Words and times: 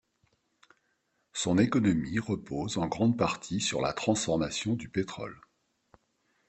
Son 1.31 1.59
économie 1.59 2.17
repose 2.17 2.79
en 2.79 2.87
grande 2.87 3.15
partie 3.19 3.61
sur 3.61 3.81
la 3.81 3.93
transformation 3.93 4.73
du 4.73 4.89
pétrole. 4.89 5.39